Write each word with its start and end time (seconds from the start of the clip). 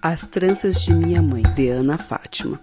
As 0.00 0.28
tranças 0.28 0.82
de 0.82 0.94
minha 0.94 1.20
mãe, 1.20 1.42
de 1.56 1.70
Ana 1.70 1.98
Fátima. 1.98 2.60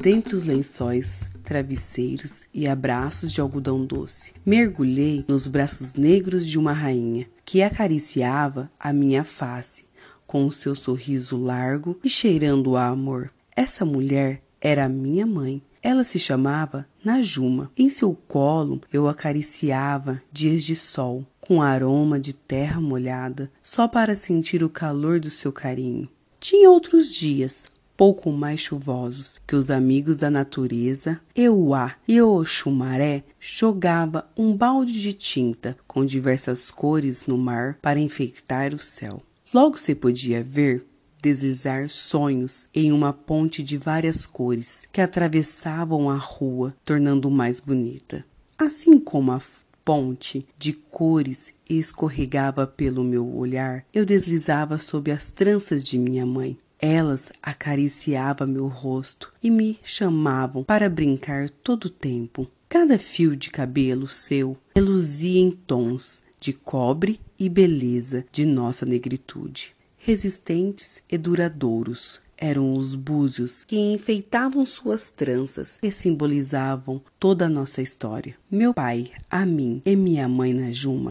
Dentre 0.00 0.34
os 0.34 0.46
lençóis, 0.46 1.30
travesseiros 1.44 2.48
e 2.52 2.66
abraços 2.66 3.32
de 3.32 3.40
algodão 3.40 3.86
doce, 3.86 4.32
mergulhei 4.44 5.24
nos 5.28 5.46
braços 5.46 5.94
negros 5.94 6.48
de 6.48 6.58
uma 6.58 6.72
rainha 6.72 7.28
que 7.44 7.62
acariciava 7.62 8.68
a 8.78 8.92
minha 8.92 9.22
face 9.22 9.84
com 10.26 10.44
o 10.44 10.52
seu 10.52 10.74
sorriso 10.74 11.36
largo 11.36 11.96
e 12.02 12.10
cheirando 12.10 12.76
a 12.76 12.88
amor. 12.88 13.30
Essa 13.54 13.84
mulher 13.84 14.42
era 14.60 14.88
minha 14.88 15.24
mãe. 15.24 15.62
Ela 15.84 16.02
se 16.02 16.18
chamava 16.18 16.86
Najuma. 17.04 17.70
Em 17.76 17.90
seu 17.90 18.14
colo 18.26 18.80
eu 18.90 19.06
acariciava 19.06 20.22
dias 20.32 20.64
de 20.64 20.74
sol, 20.74 21.26
com 21.38 21.60
aroma 21.60 22.18
de 22.18 22.32
terra 22.32 22.80
molhada, 22.80 23.52
só 23.62 23.86
para 23.86 24.14
sentir 24.14 24.64
o 24.64 24.70
calor 24.70 25.20
do 25.20 25.28
seu 25.28 25.52
carinho. 25.52 26.08
Tinha 26.40 26.70
outros 26.70 27.12
dias, 27.12 27.66
pouco 27.98 28.32
mais 28.32 28.60
chuvosos, 28.60 29.38
que 29.46 29.54
os 29.54 29.70
amigos 29.70 30.16
da 30.16 30.30
natureza, 30.30 31.20
Euá 31.36 31.94
e 32.08 32.18
Oxumaré, 32.22 33.22
jogava 33.38 34.26
um 34.34 34.56
balde 34.56 35.02
de 35.02 35.12
tinta 35.12 35.76
com 35.86 36.02
diversas 36.02 36.70
cores 36.70 37.26
no 37.26 37.36
mar 37.36 37.78
para 37.82 38.00
enfeitar 38.00 38.72
o 38.72 38.78
céu. 38.78 39.22
Logo 39.52 39.76
se 39.76 39.94
podia 39.94 40.42
ver 40.42 40.86
deslizar 41.24 41.88
sonhos 41.88 42.68
em 42.74 42.92
uma 42.92 43.10
ponte 43.10 43.62
de 43.62 43.78
várias 43.78 44.26
cores 44.26 44.86
que 44.92 45.00
atravessavam 45.00 46.10
a 46.10 46.16
rua, 46.16 46.76
tornando 46.84 47.30
mais 47.30 47.60
bonita. 47.60 48.22
Assim 48.58 48.98
como 49.00 49.32
a 49.32 49.40
ponte 49.82 50.46
de 50.58 50.74
cores 50.74 51.54
escorregava 51.68 52.66
pelo 52.66 53.02
meu 53.02 53.26
olhar, 53.34 53.86
eu 53.92 54.04
deslizava 54.04 54.78
sob 54.78 55.10
as 55.10 55.30
tranças 55.30 55.82
de 55.82 55.98
minha 55.98 56.26
mãe. 56.26 56.58
Elas 56.78 57.32
acariciavam 57.42 58.46
meu 58.46 58.66
rosto 58.66 59.32
e 59.42 59.50
me 59.50 59.78
chamavam 59.82 60.62
para 60.62 60.90
brincar 60.90 61.48
todo 61.48 61.86
o 61.86 61.90
tempo. 61.90 62.46
Cada 62.68 62.98
fio 62.98 63.34
de 63.34 63.48
cabelo 63.48 64.06
seu 64.06 64.58
reluzia 64.76 65.40
em 65.40 65.50
tons 65.50 66.22
de 66.38 66.52
cobre 66.52 67.18
e 67.38 67.48
beleza 67.48 68.26
de 68.30 68.44
nossa 68.44 68.84
negritude. 68.84 69.74
Resistentes 70.06 71.02
e 71.10 71.16
duradouros 71.16 72.20
eram 72.36 72.74
os 72.74 72.94
búzios 72.94 73.64
que 73.64 73.74
enfeitavam 73.74 74.62
suas 74.66 75.10
tranças 75.10 75.78
e 75.82 75.90
simbolizavam 75.90 77.00
toda 77.18 77.46
a 77.46 77.48
nossa 77.48 77.80
história. 77.80 78.36
Meu 78.50 78.74
pai, 78.74 79.12
a 79.30 79.46
mim 79.46 79.80
e 79.82 79.96
minha 79.96 80.28
mãe 80.28 80.52
Najuma 80.52 81.10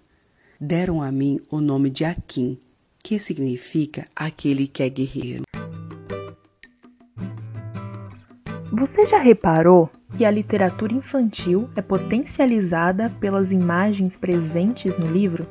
deram 0.62 1.02
a 1.02 1.12
mim 1.12 1.40
o 1.50 1.60
nome 1.60 1.90
de 1.90 2.06
Akin, 2.06 2.56
que 3.02 3.18
significa 3.18 4.06
aquele 4.16 4.68
que 4.68 4.84
é 4.84 4.90
guerreiro. 4.90 5.42
Você 8.72 9.08
já 9.08 9.18
reparou 9.18 9.90
que 10.16 10.24
a 10.24 10.30
literatura 10.30 10.94
infantil 10.94 11.68
é 11.76 11.82
potencializada 11.82 13.10
pelas 13.20 13.52
imagens 13.52 14.16
presentes 14.16 14.96
no 15.00 15.08
livro? 15.08 15.48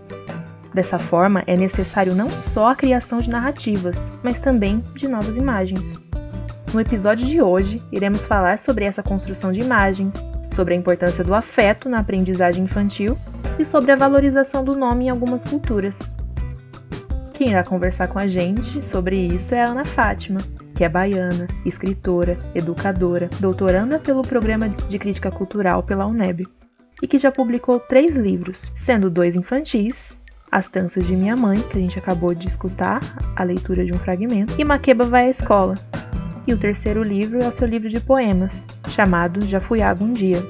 Dessa 0.74 0.98
forma, 0.98 1.42
é 1.46 1.54
necessário 1.54 2.14
não 2.14 2.30
só 2.30 2.70
a 2.70 2.74
criação 2.74 3.18
de 3.18 3.28
narrativas, 3.28 4.10
mas 4.22 4.40
também 4.40 4.82
de 4.94 5.06
novas 5.06 5.36
imagens. 5.36 6.00
No 6.72 6.80
episódio 6.80 7.26
de 7.26 7.42
hoje, 7.42 7.82
iremos 7.92 8.24
falar 8.24 8.58
sobre 8.58 8.86
essa 8.86 9.02
construção 9.02 9.52
de 9.52 9.60
imagens, 9.60 10.14
sobre 10.54 10.74
a 10.74 10.76
importância 10.76 11.22
do 11.22 11.34
afeto 11.34 11.88
na 11.88 11.98
aprendizagem 11.98 12.64
infantil 12.64 13.18
e 13.58 13.64
sobre 13.64 13.92
a 13.92 13.96
valorização 13.96 14.64
do 14.64 14.74
nome 14.74 15.04
em 15.04 15.10
algumas 15.10 15.44
culturas. 15.44 15.98
Quem 17.34 17.50
irá 17.50 17.62
conversar 17.62 18.08
com 18.08 18.18
a 18.18 18.26
gente 18.26 18.82
sobre 18.82 19.16
isso 19.16 19.54
é 19.54 19.62
a 19.62 19.68
Ana 19.68 19.84
Fátima, 19.84 20.38
que 20.74 20.84
é 20.84 20.88
baiana, 20.88 21.46
escritora, 21.66 22.38
educadora, 22.54 23.28
doutoranda 23.38 23.98
pelo 23.98 24.22
Programa 24.22 24.70
de 24.70 24.98
Crítica 24.98 25.30
Cultural 25.30 25.82
pela 25.82 26.06
UNEB, 26.06 26.46
e 27.02 27.06
que 27.06 27.18
já 27.18 27.30
publicou 27.30 27.78
três 27.78 28.12
livros, 28.12 28.70
sendo 28.74 29.10
dois 29.10 29.34
infantis 29.34 30.16
as 30.52 30.68
Danças 30.68 31.06
de 31.06 31.16
Minha 31.16 31.34
Mãe, 31.34 31.62
que 31.62 31.78
a 31.78 31.80
gente 31.80 31.98
acabou 31.98 32.34
de 32.34 32.46
escutar, 32.46 33.00
a 33.34 33.42
leitura 33.42 33.86
de 33.86 33.92
um 33.94 33.98
fragmento, 33.98 34.52
e 34.58 34.64
Maqueba 34.64 35.04
vai 35.04 35.28
à 35.28 35.30
escola. 35.30 35.72
E 36.46 36.52
o 36.52 36.58
terceiro 36.58 37.02
livro 37.02 37.42
é 37.42 37.48
o 37.48 37.52
seu 37.52 37.66
livro 37.66 37.88
de 37.88 37.98
poemas, 37.98 38.62
chamado 38.88 39.42
Já 39.46 39.62
Fui 39.62 39.80
Água 39.80 40.06
um 40.06 40.12
Dia. 40.12 40.46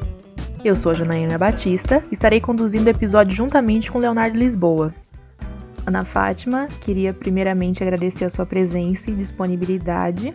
Eu 0.65 0.75
sou 0.75 0.91
a 0.91 0.95
Janaína 0.95 1.39
Batista 1.39 2.03
e 2.11 2.15
estarei 2.15 2.41
conduzindo 2.41 2.87
o 2.87 2.91
episódio 2.91 3.37
juntamente 3.37 3.93
com 3.93 4.01
Leonardo 4.01 4.37
Lisboa. 4.37 4.93
Ana 5.87 6.05
Fátima, 6.05 6.67
queria 6.81 7.13
primeiramente 7.13 7.85
agradecer 7.85 8.25
a 8.25 8.31
sua 8.31 8.45
presença 8.45 9.09
e 9.09 9.15
disponibilidade 9.15 10.35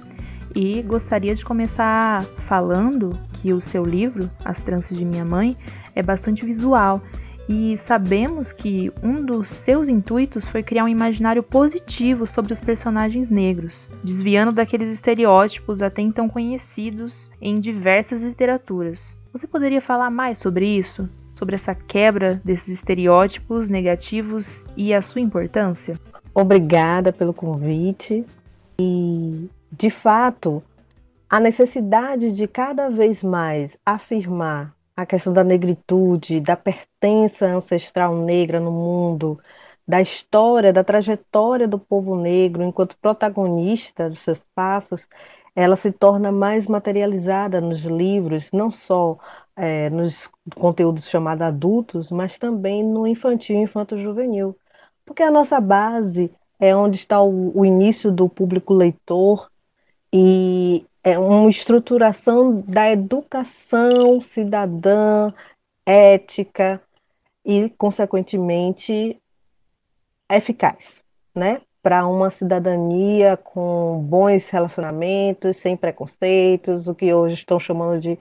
e 0.55 0.81
gostaria 0.81 1.35
de 1.35 1.43
começar 1.43 2.23
falando 2.45 3.11
que 3.33 3.53
o 3.53 3.59
seu 3.59 3.83
livro, 3.83 4.31
As 4.45 4.61
Tranças 4.61 4.97
de 4.97 5.03
Minha 5.03 5.25
Mãe, 5.25 5.57
é 5.93 6.01
bastante 6.01 6.45
visual 6.45 7.01
e 7.49 7.77
sabemos 7.77 8.51
que 8.51 8.91
um 9.01 9.23
dos 9.23 9.47
seus 9.47 9.87
intuitos 9.87 10.43
foi 10.43 10.61
criar 10.61 10.83
um 10.83 10.89
imaginário 10.89 11.41
positivo 11.41 12.27
sobre 12.27 12.53
os 12.53 12.59
personagens 12.59 13.29
negros, 13.29 13.87
desviando 14.03 14.51
daqueles 14.51 14.89
estereótipos 14.89 15.81
até 15.81 16.01
então 16.01 16.27
conhecidos 16.27 17.31
em 17.41 17.59
diversas 17.59 18.23
literaturas. 18.23 19.15
Você 19.31 19.47
poderia 19.47 19.81
falar 19.81 20.09
mais 20.09 20.39
sobre 20.39 20.67
isso? 20.67 21.09
Sobre 21.35 21.55
essa 21.55 21.73
quebra 21.73 22.41
desses 22.43 22.69
estereótipos 22.69 23.69
negativos 23.69 24.65
e 24.75 24.93
a 24.93 25.01
sua 25.01 25.21
importância? 25.21 25.99
Obrigada 26.33 27.13
pelo 27.13 27.33
convite. 27.33 28.25
E, 28.79 29.49
de 29.71 29.89
fato, 29.89 30.61
a 31.29 31.39
necessidade 31.39 32.31
de 32.31 32.47
cada 32.47 32.89
vez 32.89 33.23
mais 33.23 33.77
afirmar 33.85 34.76
a 34.97 35.05
questão 35.05 35.31
da 35.31 35.43
negritude, 35.43 36.41
da 36.41 36.57
pertença 36.57 37.45
ancestral 37.47 38.15
negra 38.17 38.59
no 38.59 38.71
mundo, 38.71 39.39
da 39.87 40.01
história, 40.01 40.73
da 40.73 40.83
trajetória 40.83 41.67
do 41.67 41.79
povo 41.79 42.15
negro 42.15 42.63
enquanto 42.63 42.97
protagonista 42.97 44.09
dos 44.09 44.21
seus 44.21 44.43
passos, 44.55 45.07
ela 45.55 45.75
se 45.75 45.91
torna 45.91 46.31
mais 46.31 46.67
materializada 46.67 47.61
nos 47.61 47.83
livros, 47.85 48.51
não 48.51 48.71
só 48.71 49.17
é, 49.55 49.89
nos 49.89 50.29
conteúdos 50.55 51.07
chamados 51.09 51.41
adultos, 51.43 52.11
mas 52.11 52.37
também 52.37 52.83
no 52.83 53.07
infantil 53.07 53.57
e 53.57 53.63
infanto-juvenil. 53.63 54.57
Porque 55.05 55.23
a 55.23 55.31
nossa 55.31 55.59
base 55.61 56.31
é 56.59 56.75
onde 56.75 56.97
está 56.97 57.21
o, 57.21 57.57
o 57.57 57.65
início 57.65 58.11
do 58.11 58.27
público 58.27 58.73
leitor 58.73 59.49
e 60.19 60.83
é 61.03 61.19
uma 61.19 61.47
estruturação 61.47 62.61
da 62.61 62.89
educação 62.91 64.19
cidadã, 64.19 65.31
ética 65.85 66.81
e, 67.45 67.69
consequentemente, 67.77 69.21
eficaz, 70.27 71.03
né? 71.35 71.61
Para 71.83 72.07
uma 72.07 72.31
cidadania 72.31 73.37
com 73.37 74.03
bons 74.09 74.49
relacionamentos, 74.49 75.57
sem 75.57 75.77
preconceitos, 75.77 76.87
o 76.87 76.95
que 76.95 77.13
hoje 77.13 77.35
estão 77.35 77.59
chamando 77.59 78.01
de. 78.01 78.17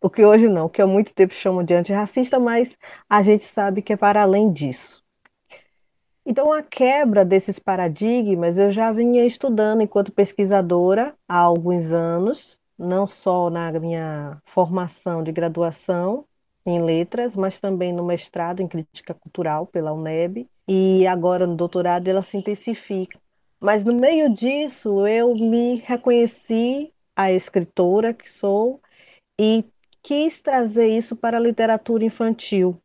O 0.00 0.10
que 0.10 0.24
hoje 0.24 0.48
não, 0.48 0.66
o 0.66 0.68
que 0.68 0.82
há 0.82 0.86
muito 0.88 1.14
tempo 1.14 1.32
chamam 1.32 1.62
de 1.62 1.74
antirracista, 1.74 2.40
mas 2.40 2.76
a 3.08 3.22
gente 3.22 3.44
sabe 3.44 3.82
que 3.82 3.92
é 3.92 3.96
para 3.96 4.22
além 4.22 4.52
disso. 4.52 5.04
Então, 6.24 6.52
a 6.52 6.62
quebra 6.62 7.24
desses 7.24 7.58
paradigmas 7.58 8.58
eu 8.58 8.70
já 8.70 8.92
vinha 8.92 9.24
estudando 9.24 9.80
enquanto 9.82 10.12
pesquisadora 10.12 11.14
há 11.28 11.38
alguns 11.38 11.90
anos, 11.92 12.60
não 12.78 13.06
só 13.06 13.50
na 13.50 13.72
minha 13.72 14.40
formação 14.46 15.22
de 15.22 15.32
graduação 15.32 16.24
em 16.64 16.82
letras, 16.82 17.34
mas 17.34 17.58
também 17.58 17.92
no 17.92 18.04
mestrado 18.04 18.60
em 18.60 18.68
crítica 18.68 19.14
cultural 19.14 19.66
pela 19.66 19.92
UNEB, 19.92 20.46
e 20.68 21.06
agora 21.06 21.46
no 21.46 21.56
doutorado 21.56 22.06
ela 22.06 22.22
se 22.22 22.36
intensifica. 22.36 23.18
Mas 23.58 23.84
no 23.84 23.94
meio 23.94 24.32
disso, 24.32 25.06
eu 25.06 25.34
me 25.34 25.76
reconheci 25.76 26.92
a 27.16 27.32
escritora 27.32 28.14
que 28.14 28.30
sou 28.30 28.80
e 29.38 29.64
quis 30.02 30.40
trazer 30.40 30.88
isso 30.88 31.16
para 31.16 31.36
a 31.36 31.40
literatura 31.40 32.04
infantil, 32.04 32.80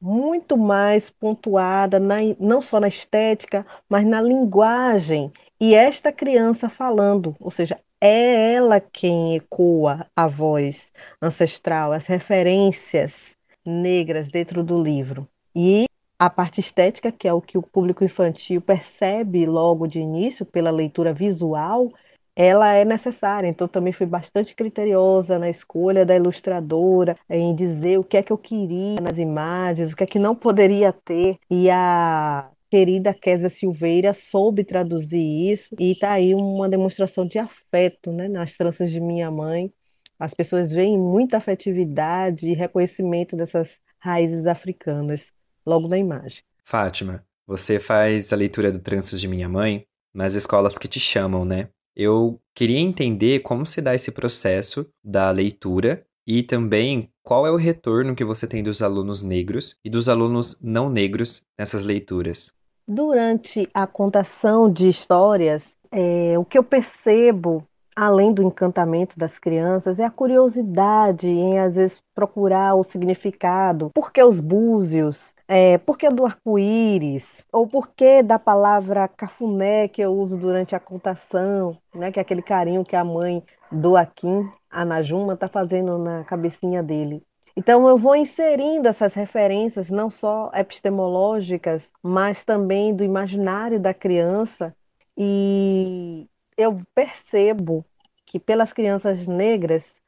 muito 0.00 0.56
mais 0.56 1.10
pontuada, 1.10 1.98
na, 2.00 2.16
não 2.38 2.62
só 2.62 2.80
na 2.80 2.88
estética, 2.88 3.66
mas 3.88 4.06
na 4.06 4.20
linguagem. 4.20 5.32
E 5.60 5.74
esta 5.74 6.10
criança 6.10 6.68
falando, 6.68 7.36
ou 7.38 7.50
seja, 7.50 7.78
é 8.00 8.54
ela 8.54 8.80
quem 8.80 9.36
ecoa 9.36 10.06
a 10.16 10.26
voz 10.26 10.90
ancestral, 11.20 11.92
as 11.92 12.06
referências 12.06 13.36
negras 13.64 14.30
dentro 14.30 14.64
do 14.64 14.82
livro. 14.82 15.28
E 15.54 15.84
a 16.18 16.30
parte 16.30 16.60
estética, 16.60 17.12
que 17.12 17.28
é 17.28 17.32
o 17.32 17.40
que 17.40 17.58
o 17.58 17.62
público 17.62 18.04
infantil 18.04 18.60
percebe 18.60 19.44
logo 19.46 19.86
de 19.86 20.00
início 20.00 20.46
pela 20.46 20.70
leitura 20.70 21.12
visual, 21.12 21.92
ela 22.40 22.72
é 22.72 22.86
necessária. 22.86 23.46
Então, 23.46 23.68
também 23.68 23.92
fui 23.92 24.06
bastante 24.06 24.54
criteriosa 24.54 25.38
na 25.38 25.50
escolha 25.50 26.06
da 26.06 26.16
ilustradora, 26.16 27.14
em 27.28 27.54
dizer 27.54 27.98
o 27.98 28.04
que 28.04 28.16
é 28.16 28.22
que 28.22 28.32
eu 28.32 28.38
queria 28.38 28.98
nas 28.98 29.18
imagens, 29.18 29.92
o 29.92 29.96
que 29.96 30.04
é 30.04 30.06
que 30.06 30.18
não 30.18 30.34
poderia 30.34 30.90
ter. 30.90 31.36
E 31.50 31.68
a 31.68 32.48
querida 32.70 33.12
Késia 33.12 33.50
Silveira 33.50 34.14
soube 34.14 34.64
traduzir 34.64 35.52
isso 35.52 35.76
e 35.78 35.92
está 35.92 36.12
aí 36.12 36.34
uma 36.34 36.66
demonstração 36.66 37.26
de 37.26 37.38
afeto 37.38 38.10
né, 38.10 38.26
nas 38.26 38.56
tranças 38.56 38.90
de 38.90 39.00
minha 39.00 39.30
mãe. 39.30 39.70
As 40.18 40.32
pessoas 40.32 40.72
veem 40.72 40.98
muita 40.98 41.36
afetividade 41.36 42.48
e 42.48 42.54
reconhecimento 42.54 43.36
dessas 43.36 43.76
raízes 43.98 44.46
africanas 44.46 45.30
logo 45.66 45.88
na 45.88 45.98
imagem. 45.98 46.42
Fátima, 46.64 47.22
você 47.46 47.78
faz 47.78 48.32
a 48.32 48.36
leitura 48.36 48.72
do 48.72 48.78
Tranças 48.78 49.20
de 49.20 49.28
Minha 49.28 49.48
Mãe 49.48 49.84
nas 50.14 50.32
escolas 50.32 50.78
que 50.78 50.88
te 50.88 50.98
chamam, 50.98 51.44
né? 51.44 51.68
Eu 51.96 52.40
queria 52.54 52.78
entender 52.78 53.40
como 53.40 53.66
se 53.66 53.80
dá 53.80 53.94
esse 53.94 54.12
processo 54.12 54.86
da 55.02 55.30
leitura 55.30 56.04
e 56.26 56.42
também 56.42 57.10
qual 57.22 57.46
é 57.46 57.50
o 57.50 57.56
retorno 57.56 58.14
que 58.14 58.24
você 58.24 58.46
tem 58.46 58.62
dos 58.62 58.82
alunos 58.82 59.22
negros 59.22 59.78
e 59.84 59.90
dos 59.90 60.08
alunos 60.08 60.60
não 60.62 60.88
negros 60.88 61.42
nessas 61.58 61.84
leituras. 61.84 62.52
Durante 62.86 63.68
a 63.72 63.86
contação 63.86 64.70
de 64.72 64.88
histórias, 64.88 65.74
é, 65.92 66.38
o 66.38 66.44
que 66.44 66.58
eu 66.58 66.64
percebo 66.64 67.66
além 68.00 68.32
do 68.32 68.42
encantamento 68.42 69.18
das 69.18 69.38
crianças, 69.38 69.98
é 69.98 70.04
a 70.06 70.10
curiosidade 70.10 71.28
em, 71.28 71.58
às 71.58 71.76
vezes, 71.76 72.02
procurar 72.14 72.74
o 72.74 72.82
significado. 72.82 73.90
Por 73.92 74.10
que 74.10 74.22
os 74.24 74.40
búzios? 74.40 75.34
É, 75.46 75.76
por 75.76 75.98
que 75.98 76.08
do 76.08 76.24
arco-íris? 76.24 77.44
Ou 77.52 77.66
por 77.66 77.88
que 77.88 78.22
da 78.22 78.38
palavra 78.38 79.06
cafuné 79.06 79.86
que 79.86 80.00
eu 80.00 80.14
uso 80.14 80.38
durante 80.38 80.74
a 80.74 80.80
contação, 80.80 81.76
né? 81.94 82.10
que 82.10 82.18
é 82.18 82.22
aquele 82.22 82.40
carinho 82.40 82.86
que 82.86 82.96
a 82.96 83.04
mãe 83.04 83.44
do 83.70 83.94
Akin, 83.98 84.48
a 84.70 84.82
Najuma, 84.82 85.34
está 85.34 85.46
fazendo 85.46 85.98
na 85.98 86.24
cabecinha 86.24 86.82
dele. 86.82 87.22
Então, 87.54 87.86
eu 87.86 87.98
vou 87.98 88.16
inserindo 88.16 88.88
essas 88.88 89.12
referências, 89.12 89.90
não 89.90 90.10
só 90.10 90.50
epistemológicas, 90.54 91.92
mas 92.02 92.44
também 92.44 92.94
do 92.94 93.04
imaginário 93.04 93.78
da 93.78 93.92
criança, 93.92 94.74
e 95.18 96.26
eu 96.56 96.80
percebo 96.94 97.84
que 98.30 98.38
pelas 98.38 98.72
crianças 98.72 99.26
negras 99.26 99.98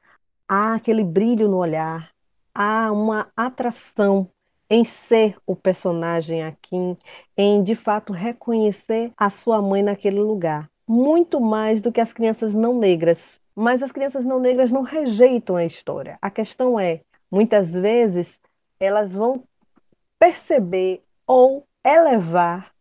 há 0.48 0.74
aquele 0.74 1.02
brilho 1.02 1.48
no 1.48 1.56
olhar, 1.56 2.12
há 2.54 2.92
uma 2.92 3.26
atração 3.36 4.30
em 4.70 4.84
ser 4.84 5.36
o 5.44 5.56
personagem 5.56 6.44
aqui, 6.44 6.96
em 7.36 7.64
de 7.64 7.74
fato 7.74 8.12
reconhecer 8.12 9.10
a 9.16 9.28
sua 9.28 9.60
mãe 9.60 9.82
naquele 9.82 10.20
lugar, 10.20 10.70
muito 10.86 11.40
mais 11.40 11.80
do 11.80 11.90
que 11.90 12.00
as 12.00 12.12
crianças 12.12 12.54
não 12.54 12.78
negras. 12.78 13.40
Mas 13.56 13.82
as 13.82 13.90
crianças 13.90 14.24
não 14.24 14.38
negras 14.38 14.70
não 14.70 14.82
rejeitam 14.82 15.56
a 15.56 15.64
história. 15.64 16.16
A 16.22 16.30
questão 16.30 16.78
é, 16.78 17.00
muitas 17.28 17.74
vezes 17.74 18.40
elas 18.78 19.12
vão 19.12 19.42
perceber 20.16 21.02
ou 21.26 21.66
elevar 21.84 22.72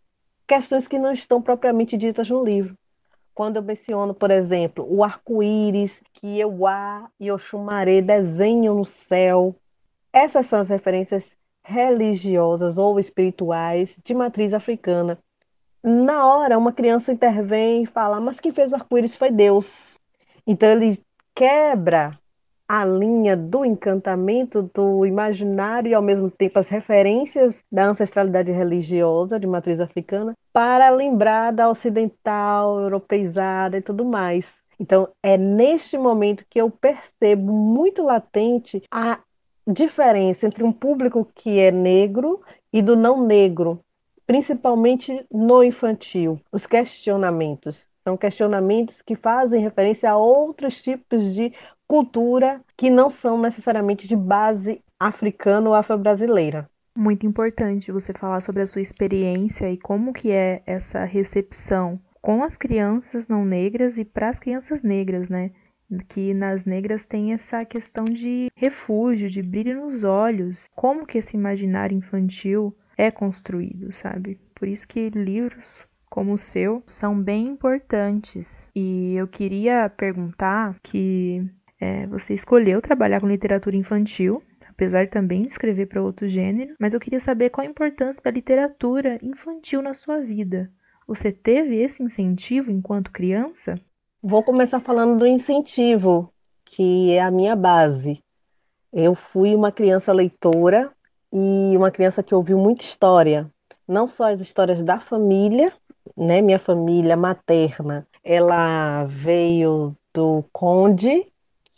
questões 0.48 0.88
que 0.88 1.00
não 1.00 1.12
estão 1.12 1.42
propriamente 1.42 1.98
ditas 1.98 2.30
no 2.30 2.44
livro. 2.44 2.78
Quando 3.34 3.58
eu 3.58 3.64
menciono, 3.64 4.14
por 4.14 4.30
exemplo, 4.30 4.86
o 4.90 5.04
arco-íris 5.04 6.02
que 6.14 6.40
Euá 6.40 7.10
e 7.20 7.32
Oxumaré 7.32 8.02
desenham 8.02 8.76
no 8.76 8.86
céu, 8.86 9.56
essas 10.12 10.46
são 10.46 10.60
as 10.60 10.70
referências 10.70 11.38
religiosas 11.64 12.78
ou 12.78 13.00
espirituais 13.00 13.98
de 14.04 14.14
matriz 14.14 14.54
africana. 14.54 15.18
Na 15.84 16.28
hora, 16.28 16.58
uma 16.58 16.74
criança 16.74 17.12
intervém 17.12 17.84
e 17.84 17.88
fala: 17.88 18.20
Mas 18.20 18.40
quem 18.40 18.52
fez 18.52 18.72
o 18.72 18.76
arco-íris 18.76 19.16
foi 19.16 19.32
Deus. 19.32 20.00
Então, 20.46 20.70
ele 20.70 21.00
quebra 21.34 22.20
a 22.74 22.86
linha 22.86 23.36
do 23.36 23.66
encantamento, 23.66 24.62
do 24.74 25.06
imaginário 25.06 25.90
e, 25.90 25.94
ao 25.94 26.02
mesmo 26.02 26.32
tempo, 26.32 26.58
as 26.58 26.70
referências 26.70 27.62
da 27.70 27.84
ancestralidade 27.84 28.50
religiosa 28.50 29.38
de 29.38 29.46
matriz 29.46 29.82
africana 29.82 30.34
para 30.54 30.90
lembrar 30.90 31.52
da 31.52 31.70
ocidental, 31.70 32.80
europeizada 32.80 33.78
e 33.78 33.82
tudo 33.82 34.06
mais. 34.06 34.54
Então, 34.80 35.10
é 35.22 35.38
neste 35.38 35.98
momento 35.98 36.46
que 36.50 36.62
eu 36.62 36.72
percebo 36.72 37.52
muito 37.52 38.02
latente 38.04 38.82
a 38.90 39.20
diferença 39.68 40.48
entre 40.48 40.64
um 40.64 40.72
público 40.72 41.28
que 41.36 41.60
é 41.60 41.72
negro 41.72 42.40
e 42.72 42.82
do 42.82 42.96
não 42.96 43.22
negro, 43.22 43.82
principalmente 44.26 45.26
no 45.30 45.62
infantil, 45.62 46.40
os 46.50 46.66
questionamentos. 46.66 47.86
São 48.04 48.16
questionamentos 48.16 49.02
que 49.02 49.16
fazem 49.16 49.62
referência 49.62 50.10
a 50.10 50.18
outros 50.18 50.82
tipos 50.82 51.36
de 51.36 51.54
cultura 51.92 52.62
que 52.78 52.90
não 52.90 53.10
são 53.10 53.38
necessariamente 53.38 54.08
de 54.08 54.16
base 54.16 54.82
africana 54.98 55.68
ou 55.68 55.76
afro-brasileira. 55.76 56.66
Muito 56.98 57.26
importante 57.26 57.92
você 57.92 58.14
falar 58.14 58.40
sobre 58.40 58.62
a 58.62 58.66
sua 58.66 58.82
experiência 58.82 59.70
e 59.70 59.78
como 59.78 60.14
que 60.14 60.32
é 60.32 60.64
essa 60.66 61.04
recepção 61.04 62.00
com 62.22 62.46
as 62.46 62.56
crianças 62.56 63.28
não 63.28 63.44
negras 63.44 63.98
e 63.98 64.06
para 64.06 64.30
as 64.30 64.40
crianças 64.40 64.82
negras, 64.82 65.30
né? 65.30 65.52
Que 66.08 66.34
nas 66.34 66.64
negras 66.64 67.06
tem 67.06 67.34
essa 67.34 67.66
questão 67.66 68.06
de 68.06 68.50
refúgio, 68.56 69.30
de 69.30 69.42
brilho 69.42 69.82
nos 69.82 70.06
olhos. 70.06 70.70
Como 70.74 71.06
que 71.06 71.18
esse 71.18 71.36
imaginário 71.36 71.98
infantil 71.98 72.74
é 72.98 73.12
construído, 73.12 73.92
sabe? 73.92 74.40
Por 74.56 74.66
isso 74.66 74.88
que 74.88 75.10
livros 75.10 75.86
como 76.12 76.34
o 76.34 76.38
seu 76.38 76.84
são 76.86 77.20
bem 77.22 77.48
importantes. 77.48 78.68
E 78.76 79.16
eu 79.16 79.28
queria 79.28 79.90
perguntar 79.90 80.76
que 80.84 81.50
é, 81.82 82.06
você 82.06 82.36
escolheu 82.36 82.80
trabalhar 82.80 83.20
com 83.20 83.28
literatura 83.28 83.76
infantil, 83.76 84.44
apesar 84.70 85.10
também 85.10 85.42
de 85.42 85.48
escrever 85.48 85.88
para 85.88 86.02
outro 86.02 86.30
gênero, 86.30 86.76
mas 86.80 86.94
eu 86.94 87.00
queria 87.00 87.20
saber 87.20 87.50
qual 87.50 87.66
a 87.66 87.70
importância 87.70 88.22
da 88.24 88.30
literatura 88.30 89.18
infantil 89.24 89.82
na 89.82 89.96
sua 89.96 90.20
vida. 90.20 90.72
Você 91.08 91.32
teve 91.32 91.76
esse 91.78 92.04
incentivo 92.04 92.72
enquanto 92.72 93.12
criança? 93.12 93.80
Vou 94.22 94.44
começar 94.44 94.80
falando 94.80 95.18
do 95.18 95.26
incentivo, 95.26 96.32
que 96.64 97.12
é 97.12 97.20
a 97.20 97.32
minha 97.32 97.56
base. 97.56 98.24
Eu 98.94 99.16
fui 99.16 99.56
uma 99.56 99.72
criança 99.72 100.14
leitora 100.14 100.92
e 101.34 101.76
uma 101.76 101.90
criança 101.90 102.22
que 102.22 102.36
ouviu 102.36 102.60
muita 102.60 102.84
história, 102.84 103.50
não 103.88 104.08
só 104.08 104.32
as 104.32 104.40
histórias 104.40 104.84
da 104.84 105.00
família, 105.00 105.74
né? 106.16 106.42
Minha 106.42 106.60
família 106.60 107.18
materna, 107.18 108.06
ela 108.24 109.06
veio 109.06 109.96
do 110.14 110.44
Conde, 110.52 111.31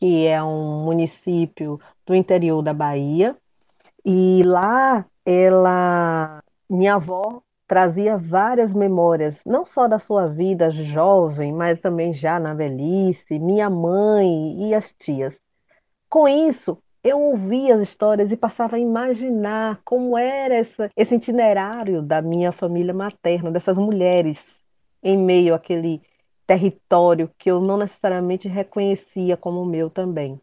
que 0.03 0.27
é 0.27 0.43
um 0.43 0.83
município 0.83 1.79
do 2.05 2.13
interior 2.13 2.61
da 2.61 2.73
Bahia, 2.73 3.37
e 4.03 4.43
lá 4.43 5.05
ela, 5.25 6.43
minha 6.69 6.95
avó 6.95 7.41
trazia 7.65 8.17
várias 8.17 8.73
memórias, 8.73 9.41
não 9.45 9.65
só 9.65 9.87
da 9.87 9.97
sua 9.97 10.27
vida 10.27 10.69
jovem, 10.71 11.53
mas 11.53 11.79
também 11.79 12.13
já 12.13 12.37
na 12.37 12.53
velhice, 12.53 13.39
minha 13.39 13.69
mãe 13.69 14.67
e 14.67 14.75
as 14.75 14.91
tias. 14.91 15.39
Com 16.09 16.27
isso, 16.27 16.77
eu 17.01 17.21
ouvia 17.21 17.73
as 17.73 17.81
histórias 17.81 18.29
e 18.33 18.35
passava 18.35 18.75
a 18.75 18.79
imaginar 18.79 19.79
como 19.85 20.17
era 20.17 20.53
essa, 20.53 20.89
esse 20.97 21.15
itinerário 21.15 22.01
da 22.01 22.21
minha 22.21 22.51
família 22.51 22.93
materna, 22.93 23.49
dessas 23.49 23.77
mulheres, 23.77 24.53
em 25.01 25.17
meio 25.17 25.55
àquele 25.55 26.01
território 26.45 27.31
que 27.37 27.49
eu 27.49 27.61
não 27.61 27.77
necessariamente 27.77 28.47
reconhecia 28.47 29.37
como 29.37 29.65
meu 29.65 29.89
também. 29.89 30.39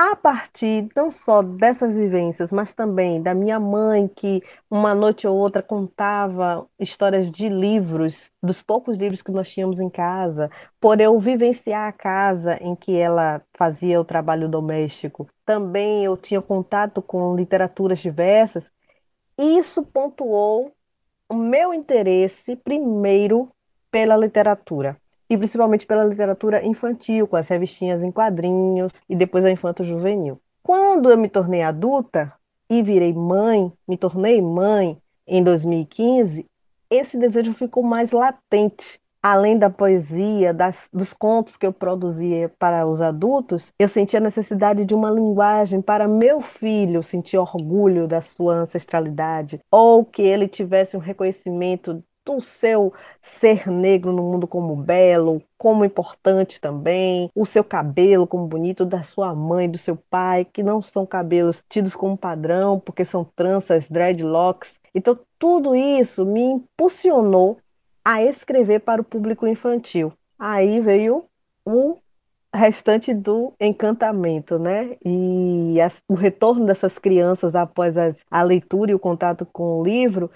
A 0.00 0.14
partir 0.14 0.88
não 0.94 1.10
só 1.10 1.42
dessas 1.42 1.96
vivências, 1.96 2.52
mas 2.52 2.72
também 2.72 3.20
da 3.20 3.34
minha 3.34 3.58
mãe, 3.58 4.06
que 4.06 4.40
uma 4.70 4.94
noite 4.94 5.26
ou 5.26 5.36
outra 5.36 5.60
contava 5.60 6.68
histórias 6.78 7.28
de 7.28 7.48
livros, 7.48 8.30
dos 8.40 8.62
poucos 8.62 8.96
livros 8.96 9.22
que 9.22 9.32
nós 9.32 9.50
tínhamos 9.50 9.80
em 9.80 9.90
casa, 9.90 10.52
por 10.80 11.00
eu 11.00 11.18
vivenciar 11.18 11.88
a 11.88 11.92
casa 11.92 12.56
em 12.62 12.76
que 12.76 12.96
ela 12.96 13.42
fazia 13.54 14.00
o 14.00 14.04
trabalho 14.04 14.48
doméstico. 14.48 15.28
Também 15.44 16.04
eu 16.04 16.16
tinha 16.16 16.40
contato 16.40 17.02
com 17.02 17.34
literaturas 17.34 17.98
diversas. 17.98 18.70
Isso 19.36 19.82
pontuou 19.82 20.72
o 21.28 21.34
meu 21.34 21.74
interesse 21.74 22.54
primeiro 22.54 23.50
pela 23.90 24.16
literatura 24.16 24.96
e 25.28 25.36
principalmente 25.36 25.86
pela 25.86 26.04
literatura 26.04 26.64
infantil, 26.64 27.26
com 27.26 27.36
as 27.36 27.48
revistinhas 27.48 28.02
em 28.02 28.10
quadrinhos 28.10 28.92
e 29.08 29.14
depois 29.14 29.44
a 29.44 29.50
infanto 29.50 29.84
juvenil. 29.84 30.40
Quando 30.62 31.10
eu 31.10 31.18
me 31.18 31.28
tornei 31.28 31.62
adulta 31.62 32.32
e 32.68 32.82
virei 32.82 33.12
mãe, 33.12 33.72
me 33.86 33.96
tornei 33.96 34.40
mãe 34.40 34.98
em 35.26 35.42
2015, 35.42 36.46
esse 36.90 37.18
desejo 37.18 37.52
ficou 37.52 37.82
mais 37.82 38.12
latente. 38.12 39.00
Além 39.20 39.58
da 39.58 39.68
poesia, 39.68 40.54
das, 40.54 40.88
dos 40.92 41.12
contos 41.12 41.56
que 41.56 41.66
eu 41.66 41.72
produzia 41.72 42.48
para 42.56 42.86
os 42.86 43.00
adultos, 43.00 43.72
eu 43.76 43.88
sentia 43.88 44.20
a 44.20 44.22
necessidade 44.22 44.84
de 44.84 44.94
uma 44.94 45.10
linguagem 45.10 45.82
para 45.82 46.06
meu 46.06 46.40
filho 46.40 47.02
sentir 47.02 47.36
orgulho 47.36 48.06
da 48.06 48.20
sua 48.20 48.54
ancestralidade, 48.54 49.58
ou 49.70 50.04
que 50.04 50.22
ele 50.22 50.46
tivesse 50.46 50.96
um 50.96 51.00
reconhecimento 51.00 52.02
do 52.28 52.42
seu 52.42 52.92
ser 53.22 53.66
negro 53.66 54.12
no 54.12 54.22
mundo 54.22 54.46
como 54.46 54.76
belo, 54.76 55.42
como 55.56 55.82
importante 55.82 56.60
também, 56.60 57.30
o 57.34 57.46
seu 57.46 57.64
cabelo 57.64 58.26
como 58.26 58.46
bonito, 58.46 58.84
da 58.84 59.02
sua 59.02 59.34
mãe, 59.34 59.68
do 59.68 59.78
seu 59.78 59.96
pai, 59.96 60.44
que 60.44 60.62
não 60.62 60.82
são 60.82 61.06
cabelos 61.06 61.64
tidos 61.70 61.96
como 61.96 62.18
padrão, 62.18 62.78
porque 62.78 63.02
são 63.02 63.24
tranças, 63.24 63.88
dreadlocks. 63.88 64.74
Então, 64.94 65.18
tudo 65.38 65.74
isso 65.74 66.26
me 66.26 66.42
impulsionou 66.42 67.58
a 68.04 68.22
escrever 68.22 68.80
para 68.80 69.00
o 69.00 69.04
público 69.04 69.46
infantil. 69.46 70.12
Aí 70.38 70.80
veio 70.80 71.24
o 71.64 71.96
restante 72.54 73.14
do 73.14 73.54
encantamento, 73.58 74.58
né? 74.58 74.96
E 75.04 75.80
as, 75.80 76.02
o 76.06 76.14
retorno 76.14 76.66
dessas 76.66 76.98
crianças 76.98 77.54
após 77.54 77.96
as, 77.96 78.16
a 78.30 78.42
leitura 78.42 78.90
e 78.90 78.94
o 78.94 78.98
contato 78.98 79.46
com 79.46 79.80
o 79.80 79.84
livro 79.84 80.30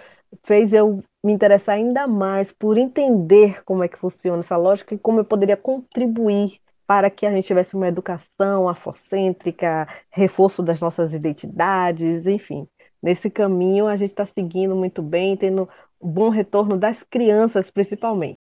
fez 0.44 0.72
eu 0.72 1.02
me 1.24 1.32
interessar 1.32 1.76
ainda 1.76 2.06
mais 2.06 2.52
por 2.52 2.76
entender 2.76 3.62
como 3.64 3.84
é 3.84 3.88
que 3.88 3.98
funciona 3.98 4.40
essa 4.40 4.56
lógica 4.56 4.94
e 4.94 4.98
como 4.98 5.20
eu 5.20 5.24
poderia 5.24 5.56
contribuir 5.56 6.58
para 6.86 7.08
que 7.08 7.24
a 7.24 7.30
gente 7.30 7.46
tivesse 7.46 7.74
uma 7.74 7.88
educação 7.88 8.68
afrocêntrica, 8.68 9.88
reforço 10.10 10.62
das 10.62 10.80
nossas 10.80 11.14
identidades, 11.14 12.26
enfim. 12.26 12.66
Nesse 13.02 13.30
caminho 13.30 13.86
a 13.86 13.96
gente 13.96 14.10
está 14.10 14.26
seguindo 14.26 14.76
muito 14.76 15.02
bem, 15.02 15.36
tendo 15.36 15.68
um 16.00 16.08
bom 16.08 16.28
retorno 16.28 16.76
das 16.76 17.02
crianças, 17.02 17.70
principalmente. 17.70 18.38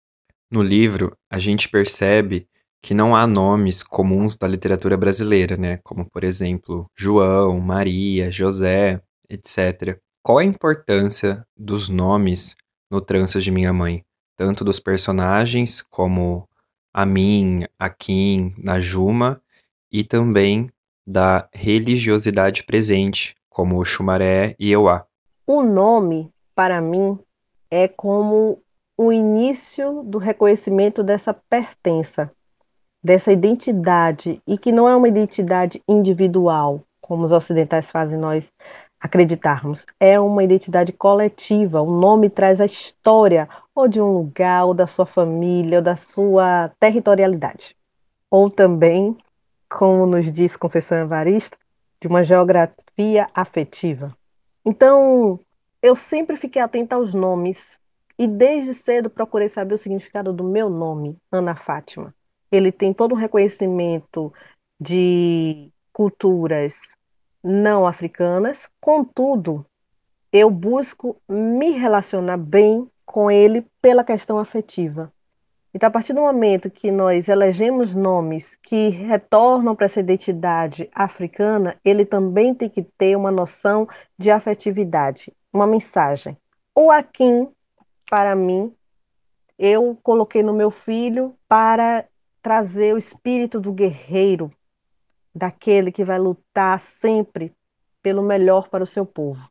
No 0.51 0.63
livro, 0.63 1.17
a 1.31 1.39
gente 1.39 1.69
percebe 1.69 2.47
que 2.81 2.95
não 2.95 3.17
há 3.17 3.27
nomes 3.27 3.83
comuns 3.83 4.37
da 4.37 4.47
literatura 4.47 4.97
brasileira, 4.97 5.57
né? 5.57 5.81
Como, 5.83 6.09
por 6.09 6.23
exemplo, 6.23 6.89
João, 6.95 7.59
Maria, 7.59 8.31
José, 8.31 9.03
etc. 9.29 9.99
Qual 10.27 10.39
a 10.39 10.45
importância 10.45 11.47
dos 11.57 11.89
nomes 11.89 12.57
no 12.91 13.01
Tranças 13.01 13.45
de 13.45 13.53
Minha 13.53 13.73
Mãe? 13.73 14.05
Tanto 14.37 14.65
dos 14.65 14.81
personagens 14.81 15.81
como 15.81 16.49
Amin, 16.93 17.63
Akin, 17.79 18.53
Najuma, 18.59 19.41
e 19.89 20.03
também 20.03 20.69
da 21.07 21.49
religiosidade 21.55 22.65
presente, 22.65 23.37
como 23.49 23.85
Xumaré 23.85 24.57
e 24.59 24.73
Euá. 24.73 25.07
O 25.47 25.63
nome, 25.63 26.29
para 26.57 26.81
mim, 26.81 27.17
é 27.71 27.87
como 27.87 28.61
o 28.99 29.13
início 29.13 30.03
do 30.03 30.19
reconhecimento 30.19 31.05
dessa 31.05 31.33
pertença, 31.33 32.33
dessa 33.01 33.31
identidade, 33.31 34.43
e 34.45 34.59
que 34.59 34.73
não 34.73 34.89
é 34.89 34.97
uma 34.97 35.07
identidade 35.07 35.81
individual, 35.89 36.83
como 37.01 37.23
os 37.23 37.31
ocidentais 37.31 37.93
fazem 37.93 38.19
nós 38.19 38.53
acreditarmos. 39.01 39.87
É 40.01 40.19
uma 40.19 40.43
identidade 40.43 40.93
coletiva. 40.93 41.81
O 41.81 41.91
nome 42.01 42.31
traz 42.31 42.61
a 42.61 42.67
história 42.67 43.49
ou 43.75 43.89
de 43.89 44.01
um 44.01 44.13
lugar, 44.13 44.65
ou 44.65 44.75
da 44.75 44.87
sua 44.87 45.07
família, 45.07 45.79
ou 45.79 45.85
da 45.85 45.97
sua 45.97 46.71
territorialidade. 46.81 47.77
Ou 48.31 48.51
também, 48.51 49.17
como 49.69 50.07
nos 50.07 50.33
diz 50.33 50.57
Conceição 50.57 50.99
Evaristo, 50.99 51.59
de 52.01 52.09
uma 52.09 52.25
geografia 52.25 53.29
afetiva. 53.35 54.17
Então, 54.65 55.39
eu 55.83 55.95
sempre 55.95 56.37
fiquei 56.37 56.61
atenta 56.61 56.97
aos 56.97 57.15
nomes 57.15 57.79
e 58.19 58.27
desde 58.27 58.75
cedo 58.75 59.11
procurei 59.11 59.49
saber 59.49 59.75
o 59.75 59.79
significado 59.79 60.33
do 60.33 60.43
meu 60.43 60.71
nome, 60.71 61.17
Ana 61.31 61.55
Fátima. 61.55 62.15
Ele 62.51 62.73
tem 62.73 62.93
todo 62.93 63.15
um 63.15 63.19
reconhecimento 63.19 64.33
de 64.81 65.71
culturas 65.93 66.77
não 67.47 67.87
africanas, 67.87 68.69
contudo, 68.81 69.65
eu 70.33 70.51
busco 70.51 71.17
me 71.29 71.71
relacionar 71.71 72.37
bem 72.37 72.91
com 73.05 73.31
ele 73.31 73.65
pela 73.81 74.03
questão 74.03 74.39
afetiva. 74.39 75.13
Então, 75.73 75.87
a 75.87 75.91
partir 75.91 76.13
do 76.13 76.23
momento 76.23 76.69
que 76.71 76.91
nós 76.91 77.29
elegemos 77.29 77.95
nomes 77.95 78.57
que 78.63 78.89
retornam 78.89 79.77
para 79.77 79.87
essa 79.87 80.01
identidade 80.01 80.91
africana, 80.93 81.77
ele 81.85 82.05
também 82.05 82.53
tem 82.53 82.69
que 82.69 82.83
ter 82.83 83.15
uma 83.15 83.31
noção 83.31 83.87
de 84.19 84.31
afetividade, 84.31 85.33
uma 85.53 85.67
mensagem. 85.67 86.37
O 86.75 86.91
Akin 86.91 87.49
para 88.11 88.35
mim, 88.35 88.75
eu 89.59 89.97
coloquei 90.03 90.43
no 90.43 90.53
meu 90.53 90.71
filho 90.71 91.35
para 91.49 92.07
trazer 92.43 92.95
o 92.95 92.99
espírito 92.99 93.61
do 93.61 93.73
guerreiro, 93.73 94.51
daquele 95.37 95.93
que 95.93 96.05
vai 96.05 96.19
lutar 96.19 96.81
sempre 96.81 97.53
pelo 98.03 98.23
melhor 98.23 98.69
para 98.69 98.83
o 98.83 98.87
seu 98.87 99.05
povo. 99.05 99.49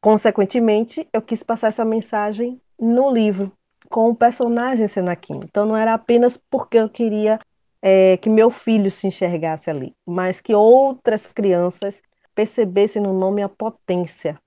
Consequentemente, 0.00 1.06
eu 1.12 1.20
quis 1.20 1.42
passar 1.42 1.68
essa 1.68 1.84
mensagem 1.84 2.60
no 2.78 3.10
livro, 3.10 3.52
com 3.88 4.08
o 4.08 4.14
personagem 4.14 4.86
Senaquim. 4.86 5.40
Então, 5.42 5.66
não 5.66 5.76
era 5.76 5.94
apenas 5.94 6.38
porque 6.48 6.78
eu 6.78 6.88
queria 6.88 7.38
é, 7.82 8.16
que 8.18 8.30
meu 8.30 8.50
filho 8.50 8.90
se 8.90 9.06
enxergasse 9.06 9.68
ali, 9.68 9.94
mas 10.06 10.40
que 10.40 10.54
outras 10.54 11.26
crianças 11.26 12.00
percebessem 12.34 13.02
no 13.02 13.12
nome 13.12 13.42
a 13.42 13.48
potência. 13.48 14.38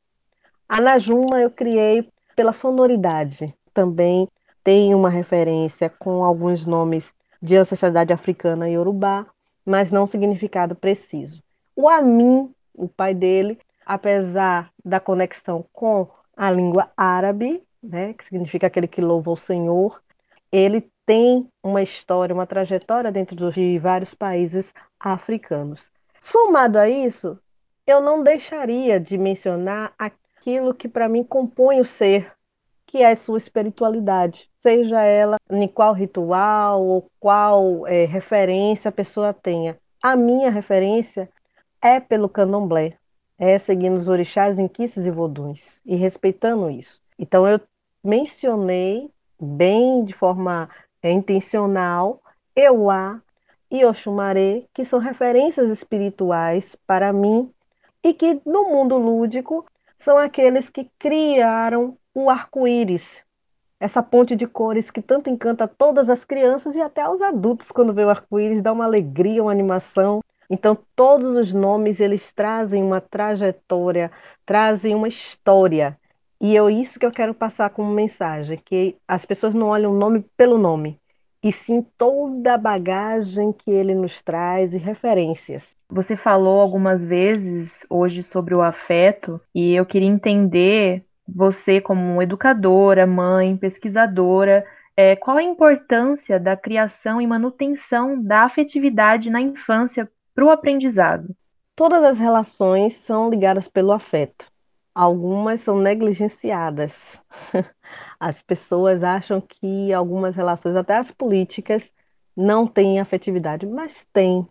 A 0.67 0.79
Najuma 0.79 1.41
eu 1.41 1.51
criei 1.51 2.07
pela 2.35 2.53
sonoridade. 2.53 3.53
Também 3.73 4.27
tem 4.63 4.95
uma 4.95 5.09
referência 5.09 5.89
com 5.89 6.23
alguns 6.23 6.65
nomes 6.65 7.13
de 7.41 7.57
ancestralidade 7.57 8.13
africana 8.13 8.69
e 8.69 8.77
urubá, 8.77 9.25
mas 9.65 9.91
não 9.91 10.07
significado 10.07 10.75
preciso. 10.75 11.41
O 11.75 11.89
Amin, 11.89 12.53
o 12.73 12.87
pai 12.87 13.13
dele, 13.13 13.59
apesar 13.85 14.71
da 14.83 14.99
conexão 14.99 15.65
com 15.71 16.07
a 16.35 16.51
língua 16.51 16.91
árabe, 16.95 17.63
né, 17.81 18.13
que 18.13 18.25
significa 18.25 18.67
aquele 18.67 18.87
que 18.87 19.01
louva 19.01 19.31
o 19.31 19.37
Senhor, 19.37 20.01
ele 20.51 20.89
tem 21.05 21.47
uma 21.63 21.81
história, 21.81 22.33
uma 22.33 22.47
trajetória 22.47 23.11
dentro 23.11 23.51
de 23.51 23.77
vários 23.79 24.13
países 24.13 24.73
africanos. 24.99 25.91
Somado 26.21 26.77
a 26.77 26.87
isso, 26.87 27.37
eu 27.85 27.99
não 27.99 28.23
deixaria 28.23 28.99
de 28.99 29.17
mencionar 29.17 29.93
aquilo 29.97 30.73
que 30.73 30.87
para 30.87 31.09
mim 31.09 31.23
compõe 31.23 31.81
o 31.81 31.85
ser, 31.85 32.31
que 32.93 33.01
é 33.01 33.15
sua 33.15 33.39
espiritualidade, 33.39 34.47
seja 34.61 35.01
ela 35.01 35.37
em 35.49 35.67
qual 35.67 35.93
ritual 35.93 36.85
ou 36.85 37.09
qual 37.19 37.87
é, 37.87 38.05
referência 38.05 38.89
a 38.89 38.91
pessoa 38.91 39.33
tenha. 39.33 39.79
A 39.99 40.15
minha 40.15 40.51
referência 40.51 41.27
é 41.81 41.99
pelo 41.99 42.29
candomblé, 42.29 42.93
é 43.39 43.57
seguindo 43.57 43.97
os 43.97 44.09
orixás, 44.09 44.59
inquices 44.59 45.07
e 45.07 45.09
voduns, 45.09 45.81
e 45.83 45.95
respeitando 45.95 46.69
isso. 46.69 47.01
Então 47.17 47.47
eu 47.47 47.59
mencionei 48.03 49.09
bem 49.41 50.05
de 50.05 50.13
forma 50.13 50.69
é, 51.01 51.09
intencional 51.11 52.21
Euá 52.55 53.19
e 53.71 53.83
Oxumaré, 53.83 54.65
que 54.71 54.85
são 54.85 54.99
referências 54.99 55.67
espirituais 55.67 56.77
para 56.85 57.11
mim 57.11 57.51
e 58.03 58.13
que 58.13 58.39
no 58.45 58.65
mundo 58.65 58.99
lúdico 58.99 59.65
são 59.97 60.15
aqueles 60.15 60.69
que 60.69 60.87
criaram 60.99 61.97
o 62.13 62.29
arco-íris, 62.29 63.23
essa 63.79 64.01
ponte 64.01 64.35
de 64.35 64.47
cores 64.47 64.89
que 64.89 65.01
tanto 65.01 65.29
encanta 65.29 65.67
todas 65.67 66.09
as 66.09 66.23
crianças 66.23 66.75
e 66.75 66.81
até 66.81 67.07
os 67.09 67.21
adultos 67.21 67.71
quando 67.71 67.93
vê 67.93 68.05
o 68.05 68.09
arco-íris, 68.09 68.61
dá 68.61 68.71
uma 68.71 68.85
alegria, 68.85 69.43
uma 69.43 69.51
animação. 69.51 70.21
Então, 70.49 70.77
todos 70.95 71.35
os 71.35 71.53
nomes 71.53 71.99
eles 71.99 72.31
trazem 72.31 72.83
uma 72.83 73.01
trajetória, 73.01 74.11
trazem 74.45 74.95
uma 74.95 75.07
história. 75.07 75.97
E 76.39 76.57
é 76.57 76.71
isso 76.71 76.99
que 76.99 77.05
eu 77.05 77.11
quero 77.11 77.33
passar 77.33 77.69
como 77.69 77.91
mensagem, 77.91 78.59
que 78.63 78.97
as 79.07 79.25
pessoas 79.25 79.55
não 79.55 79.67
olham 79.67 79.91
o 79.91 79.97
nome 79.97 80.25
pelo 80.35 80.57
nome, 80.57 80.99
e 81.41 81.51
sim 81.51 81.85
toda 81.97 82.53
a 82.53 82.57
bagagem 82.57 83.51
que 83.51 83.69
ele 83.71 83.93
nos 83.93 84.21
traz 84.21 84.73
e 84.73 84.77
referências. 84.77 85.75
Você 85.89 86.15
falou 86.15 86.61
algumas 86.61 87.03
vezes 87.03 87.85
hoje 87.89 88.23
sobre 88.23 88.55
o 88.55 88.61
afeto 88.61 89.41
e 89.53 89.73
eu 89.73 89.85
queria 89.85 90.07
entender 90.07 91.05
você 91.35 91.81
como 91.81 92.21
educadora, 92.21 93.07
mãe, 93.07 93.57
pesquisadora, 93.57 94.65
é, 94.95 95.15
qual 95.15 95.37
a 95.37 95.43
importância 95.43 96.39
da 96.39 96.55
criação 96.55 97.19
e 97.19 97.25
manutenção 97.25 98.21
da 98.21 98.43
afetividade 98.43 99.29
na 99.29 99.41
infância 99.41 100.09
para 100.35 100.45
o 100.45 100.51
aprendizado? 100.51 101.35
Todas 101.75 102.03
as 102.03 102.19
relações 102.19 102.93
são 102.93 103.29
ligadas 103.29 103.67
pelo 103.67 103.91
afeto. 103.91 104.51
Algumas 104.93 105.61
são 105.61 105.79
negligenciadas. 105.79 107.19
As 108.19 108.43
pessoas 108.43 109.03
acham 109.03 109.41
que 109.41 109.91
algumas 109.91 110.35
relações, 110.35 110.75
até 110.75 110.95
as 110.95 111.09
políticas, 111.09 111.91
não 112.37 112.67
têm 112.67 112.99
afetividade, 112.99 113.65
mas 113.65 114.05
tem. 114.13 114.47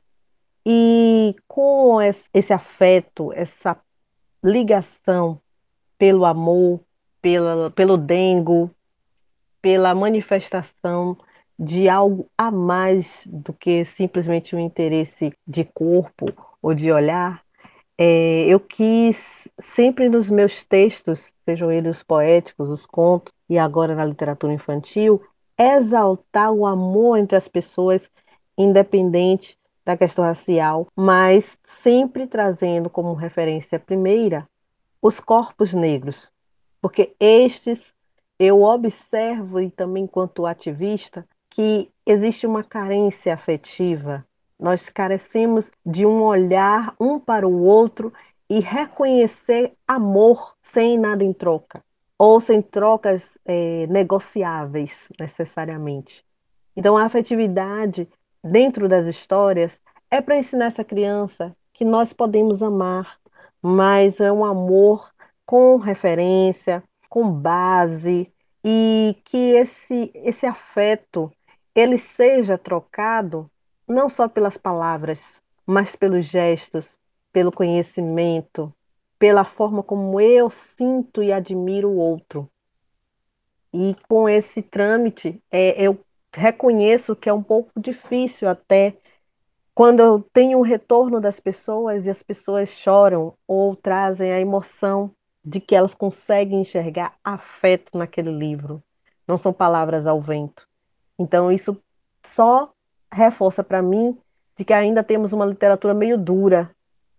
E 0.67 1.37
com 1.47 1.99
esse 2.33 2.53
afeto, 2.53 3.33
essa 3.33 3.77
ligação 4.43 5.41
pelo 6.03 6.25
amor, 6.25 6.81
pela, 7.21 7.71
pelo 7.71 7.97
dengo, 7.97 8.69
pela 9.61 9.95
manifestação 9.95 11.17
de 11.57 11.89
algo 11.89 12.29
a 12.37 12.51
mais 12.51 13.23
do 13.29 13.53
que 13.53 13.85
simplesmente 13.85 14.57
um 14.57 14.59
interesse 14.59 15.33
de 15.47 15.63
corpo 15.63 16.27
ou 16.61 16.75
de 16.75 16.91
olhar, 16.91 17.41
é, 17.97 18.47
eu 18.49 18.59
quis 18.59 19.47
sempre 19.61 20.09
nos 20.09 20.29
meus 20.29 20.65
textos, 20.65 21.33
sejam 21.45 21.71
eles 21.71 21.99
os 21.99 22.03
poéticos, 22.03 22.69
os 22.69 22.85
contos 22.85 23.33
e 23.49 23.57
agora 23.57 23.95
na 23.95 24.05
literatura 24.05 24.53
infantil, 24.53 25.23
exaltar 25.57 26.51
o 26.51 26.67
amor 26.67 27.17
entre 27.17 27.37
as 27.37 27.47
pessoas, 27.47 28.11
independente 28.59 29.57
da 29.85 29.97
questão 29.97 30.25
racial, 30.25 30.89
mas 30.97 31.57
sempre 31.65 32.27
trazendo 32.27 32.91
como 32.91 33.15
referência 33.15 33.79
primeira 33.79 34.49
os 35.03 35.19
corpos 35.19 35.75
negros, 35.75 36.31
porque 36.81 37.15
estes 37.19 37.93
eu 38.39 38.63
observo 38.63 39.61
e 39.61 39.71
também 39.71 40.05
enquanto 40.05 40.47
ativista 40.47 41.27
que 41.51 41.91
existe 42.07 42.47
uma 42.47 42.65
carência 42.65 43.35
afetiva. 43.35 44.25
Nós 44.59 44.89
carecemos 44.89 45.71
de 45.85 46.07
um 46.07 46.23
olhar 46.23 46.95
um 46.99 47.19
para 47.19 47.47
o 47.47 47.63
outro 47.63 48.13
e 48.49 48.61
reconhecer 48.61 49.73
amor 49.87 50.55
sem 50.63 50.97
nada 50.97 51.25
em 51.25 51.33
troca, 51.33 51.85
ou 52.19 52.41
sem 52.41 52.63
trocas 52.63 53.39
é, 53.45 53.87
negociáveis 53.89 55.09
necessariamente. 55.19 56.25
Então, 56.77 56.97
a 56.97 57.05
afetividade 57.05 58.09
dentro 58.43 58.89
das 58.89 59.07
histórias 59.07 59.81
é 60.11 60.21
para 60.21 60.39
ensinar 60.39 60.67
essa 60.67 60.85
criança 60.85 61.57
que 61.73 61.85
nós 61.85 62.13
podemos 62.13 62.63
amar, 62.63 63.19
mas 63.63 64.21
é 64.21 64.33
um 64.33 64.45
amor 64.45 65.11
com 65.47 65.77
referência, 65.77 66.83
com 67.09 67.31
base 67.31 68.33
e 68.65 69.17
que 69.25 69.37
esse 69.37 70.11
esse 70.15 70.47
afeto 70.47 71.31
ele 71.75 71.99
seja 71.99 72.59
trocado 72.59 73.51
não 73.87 74.09
só 74.09 74.29
pelas 74.29 74.57
palavras, 74.57 75.41
mas 75.67 75.95
pelos 75.97 76.27
gestos, 76.27 76.99
pelo 77.33 77.53
conhecimento, 77.53 78.75
pela 79.19 79.45
forma 79.45 79.83
como 79.83 80.21
eu 80.21 80.51
sinto 80.51 81.23
e 81.23 81.33
admiro 81.33 81.89
o 81.89 81.97
outro. 81.97 82.49
E 83.73 83.97
com 84.09 84.29
esse 84.29 84.61
trâmite, 84.61 85.43
é, 85.51 85.81
eu 85.83 85.99
reconheço 86.35 87.17
que 87.17 87.29
é 87.29 87.33
um 87.33 87.43
pouco 87.43 87.81
difícil 87.81 88.49
até 88.49 88.97
quando 89.75 90.01
eu 90.01 90.21
tenho 90.33 90.59
o 90.59 90.63
retorno 90.63 91.21
das 91.21 91.41
pessoas 91.41 92.07
e 92.07 92.11
as 92.11 92.23
pessoas 92.23 92.69
choram 92.69 93.35
ou 93.47 93.75
trazem 93.75 94.31
a 94.33 94.41
emoção 94.41 95.11
de 95.45 95.61
que 95.61 95.75
elas 95.75 95.95
conseguem 95.95 96.61
enxergar 96.61 97.15
afeto 97.25 97.97
naquele 97.97 98.31
livro. 98.31 98.83
Não 99.27 99.39
são 99.39 99.53
palavras 99.53 100.07
ao 100.07 100.21
vento. 100.21 100.69
Então, 101.19 101.51
isso 101.51 101.77
só 102.23 102.73
reforça 103.11 103.65
para 103.65 103.83
mim 103.83 104.17
de 104.57 104.65
que 104.65 104.73
ainda 104.73 105.03
temos 105.03 105.33
uma 105.33 105.47
literatura 105.47 105.95
meio 105.95 106.19
dura, 106.19 106.71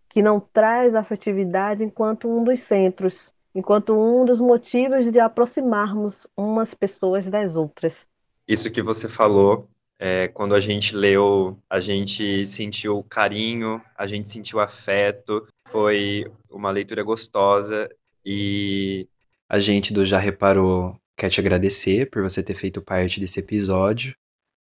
que 0.10 0.22
não 0.22 0.40
traz 0.40 0.96
afetividade 0.96 1.84
enquanto 1.84 2.30
um 2.30 2.44
dos 2.44 2.62
centros, 2.62 3.34
enquanto 3.54 3.94
um 3.94 4.24
dos 4.24 4.40
motivos 4.40 5.12
de 5.12 5.20
aproximarmos 5.20 6.28
umas 6.38 6.74
pessoas 6.74 7.28
das 7.28 7.56
outras. 7.56 8.08
Isso 8.48 8.72
que 8.72 8.82
você 8.82 9.10
falou, 9.10 9.68
é, 10.06 10.28
quando 10.28 10.54
a 10.54 10.60
gente 10.60 10.98
leu, 10.98 11.58
a 11.70 11.80
gente 11.80 12.46
sentiu 12.46 13.02
carinho, 13.04 13.82
a 13.98 14.06
gente 14.06 14.28
sentiu 14.28 14.60
afeto, 14.60 15.48
foi 15.70 16.26
uma 16.52 16.70
leitura 16.72 17.02
gostosa 17.02 17.90
e 18.26 19.08
a 19.48 19.62
gente 19.62 19.94
do 19.94 20.06
Já 20.06 20.20
Reparou 20.20 20.98
quer 21.16 21.30
te 21.30 21.40
agradecer 21.40 22.10
por 22.10 22.22
você 22.22 22.44
ter 22.44 22.54
feito 22.54 22.82
parte 22.82 23.18
desse 23.18 23.40
episódio, 23.40 24.14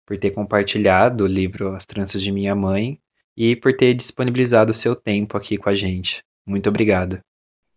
por 0.05 0.15
ter 0.15 0.29
compartilhado 0.29 1.23
o 1.23 1.27
livro 1.27 1.73
As 1.73 1.87
Tranças 1.87 2.21
de 2.21 2.31
Minha 2.31 2.53
Mãe 2.53 2.99
e 3.35 3.55
por 3.55 3.75
ter 3.75 3.95
disponibilizado 3.95 4.69
o 4.69 4.75
seu 4.75 4.95
tempo 4.95 5.35
aqui 5.35 5.57
com 5.57 5.69
a 5.69 5.73
gente. 5.73 6.23
Muito 6.45 6.69
obrigado. 6.69 7.19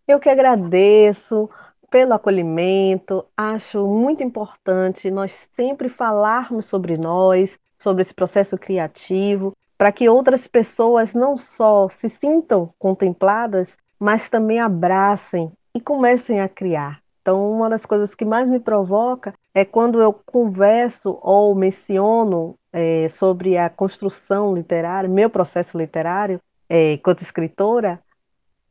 Eu 0.06 0.20
que 0.20 0.28
agradeço 0.28 1.48
pelo 1.94 2.12
acolhimento. 2.12 3.24
Acho 3.36 3.86
muito 3.86 4.24
importante 4.24 5.12
nós 5.12 5.48
sempre 5.52 5.88
falarmos 5.88 6.66
sobre 6.66 6.98
nós, 6.98 7.56
sobre 7.78 8.02
esse 8.02 8.12
processo 8.12 8.58
criativo, 8.58 9.56
para 9.78 9.92
que 9.92 10.08
outras 10.08 10.48
pessoas 10.48 11.14
não 11.14 11.38
só 11.38 11.88
se 11.88 12.08
sintam 12.08 12.74
contempladas, 12.80 13.78
mas 13.96 14.28
também 14.28 14.58
abracem 14.58 15.52
e 15.72 15.80
comecem 15.80 16.40
a 16.40 16.48
criar. 16.48 17.00
Então, 17.22 17.48
uma 17.48 17.70
das 17.70 17.86
coisas 17.86 18.12
que 18.12 18.24
mais 18.24 18.48
me 18.48 18.58
provoca 18.58 19.32
é 19.54 19.64
quando 19.64 20.02
eu 20.02 20.12
converso 20.12 21.16
ou 21.22 21.54
menciono 21.54 22.56
é, 22.72 23.08
sobre 23.08 23.56
a 23.56 23.70
construção 23.70 24.52
literária, 24.52 25.08
meu 25.08 25.30
processo 25.30 25.78
literário, 25.78 26.40
é, 26.68 26.94
enquanto 26.94 27.22
escritora, 27.22 28.00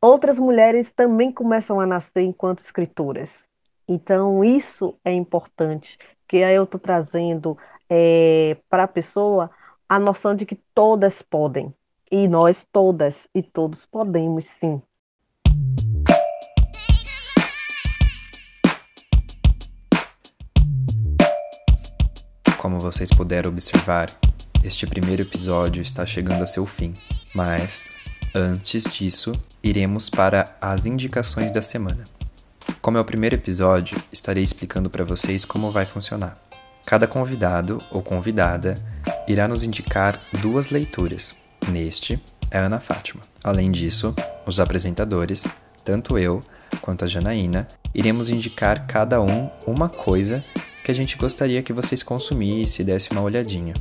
outras 0.04 0.38
mulheres 0.38 0.92
também 0.92 1.32
começam 1.32 1.80
a 1.80 1.86
nascer 1.86 2.24
enquanto 2.24 2.60
escritoras. 2.60 3.48
Então, 3.88 4.44
isso 4.44 4.98
é 5.06 5.14
importante, 5.14 5.98
que 6.28 6.44
aí 6.44 6.56
eu 6.56 6.66
estou 6.66 6.80
trazendo 6.80 7.58
é, 7.90 8.58
para 8.70 8.84
a 8.84 8.88
pessoa 8.88 9.50
a 9.88 9.98
noção 9.98 10.36
de 10.36 10.46
que 10.46 10.56
todas 10.74 11.22
podem, 11.22 11.74
e 12.12 12.28
nós 12.28 12.68
todas 12.70 13.30
e 13.34 13.42
todos 13.42 13.86
podemos 13.86 14.44
sim. 14.44 14.82
Como 22.58 22.78
vocês 22.80 23.10
puderam 23.10 23.50
observar, 23.50 24.08
este 24.64 24.86
primeiro 24.86 25.22
episódio 25.22 25.82
está 25.82 26.06
chegando 26.06 26.44
a 26.44 26.46
seu 26.46 26.66
fim, 26.66 26.94
mas 27.34 27.90
antes 28.34 28.84
disso, 28.86 29.34
iremos 29.64 30.10
para 30.10 30.56
as 30.60 30.86
indicações 30.86 31.52
da 31.52 31.62
semana. 31.62 32.04
Como 32.82 32.98
é 32.98 33.02
o 33.02 33.06
primeiro 33.06 33.36
episódio, 33.36 33.98
estarei 34.12 34.44
explicando 34.44 34.90
para 34.90 35.06
vocês 35.06 35.46
como 35.46 35.72
vai 35.72 35.86
funcionar. 35.86 36.38
Cada 36.86 37.08
convidado 37.08 37.82
ou 37.90 38.02
convidada 38.04 38.76
irá 39.26 39.48
nos 39.48 39.64
indicar 39.64 40.20
duas 40.42 40.70
leituras. 40.70 41.34
Neste 41.70 42.22
é 42.52 42.58
Ana 42.60 42.82
Fátima. 42.82 43.22
Além 43.42 43.72
disso, 43.72 44.14
os 44.46 44.60
apresentadores, 44.60 45.48
tanto 45.86 46.18
eu 46.18 46.44
quanto 46.82 47.06
a 47.06 47.08
Janaína, 47.08 47.68
iremos 47.96 48.30
indicar 48.30 48.86
cada 48.86 49.22
um 49.22 49.50
uma 49.66 49.88
coisa 49.88 50.44
que 50.84 50.92
a 50.92 50.94
gente 50.94 51.16
gostaria 51.16 51.64
que 51.64 51.72
vocês 51.72 52.04
consumissem 52.04 52.84
e 52.84 52.86
dessem 52.86 53.14
uma 53.14 53.22
olhadinha. 53.22 53.74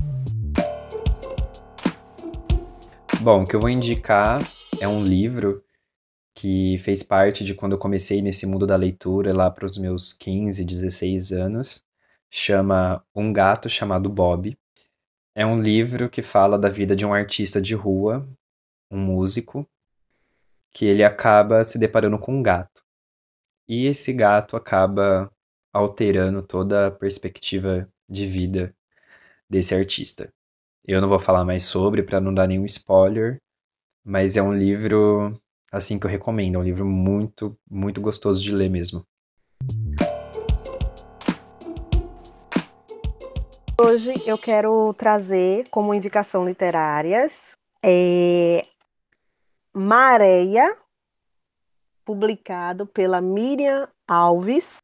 Bom, 3.21 3.42
o 3.42 3.47
que 3.47 3.57
eu 3.57 3.61
vou 3.61 3.71
indicar 3.71 4.40
é 4.81 4.87
um 4.87 5.05
livro 5.05 5.62
que 6.35 6.79
fez 6.79 7.03
parte 7.03 7.45
de 7.45 7.55
quando 7.55 7.73
eu 7.73 7.79
comecei 7.79 8.23
nesse 8.23 8.47
mundo 8.47 8.66
da 8.66 8.77
leitura 8.77 9.35
lá 9.35 9.51
para 9.51 9.66
os 9.66 9.77
meus 9.79 10.12
15, 10.12 10.64
16 10.64 11.33
anos. 11.33 11.85
Chama 12.31 13.05
Um 13.14 13.33
Gato 13.33 13.68
Chamado 13.68 14.09
Bob. 14.09 14.57
É 15.35 15.45
um 15.45 15.61
livro 15.61 16.09
que 16.09 16.23
fala 16.23 16.59
da 16.59 16.68
vida 16.68 16.97
de 16.97 17.05
um 17.05 17.12
artista 17.12 17.61
de 17.61 17.75
rua, 17.75 18.27
um 18.90 18.99
músico, 18.99 19.68
que 20.73 20.87
ele 20.87 21.05
acaba 21.05 21.64
se 21.64 21.79
deparando 21.79 22.18
com 22.18 22.35
um 22.35 22.42
gato. 22.42 22.83
E 23.68 23.87
esse 23.87 24.12
gato 24.12 24.57
acaba 24.57 25.31
alterando 25.73 26.42
toda 26.42 26.88
a 26.88 26.90
perspectiva 26.90 27.88
de 28.09 28.27
vida 28.27 28.75
desse 29.49 29.75
artista. 29.75 30.33
Eu 30.85 31.01
não 31.01 31.09
vou 31.09 31.18
falar 31.18 31.45
mais 31.45 31.62
sobre 31.62 32.03
para 32.03 32.21
não 32.21 32.35
dar 32.35 32.47
nenhum 32.47 32.64
spoiler, 32.64 33.40
mas 34.05 34.37
é 34.37 34.42
um 34.42 34.53
livro 34.53 35.40
assim 35.73 35.99
que 35.99 36.05
eu 36.05 36.11
recomendo, 36.11 36.57
é 36.57 36.59
um 36.59 36.63
livro 36.63 36.85
muito, 36.85 37.59
muito 37.69 37.99
gostoso 37.99 38.43
de 38.43 38.53
ler 38.53 38.69
mesmo. 38.69 39.03
Hoje 43.81 44.13
eu 44.27 44.37
quero 44.37 44.93
trazer 44.95 45.67
como 45.71 45.95
indicação 45.95 46.45
literárias 46.47 47.57
é, 47.83 48.67
Mareia, 49.75 50.77
publicado 52.05 52.87
pela 52.87 53.21
Miriam 53.21 53.89
Alves, 54.07 54.77